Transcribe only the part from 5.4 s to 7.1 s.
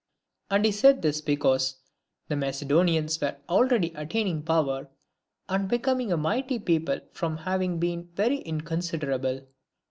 and becoming a mighty people